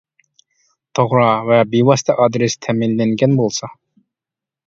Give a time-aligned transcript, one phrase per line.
[0.99, 3.69] توغرا ۋە بىۋاسىتە ئادرېس تەمىنلەنگەن بولسا.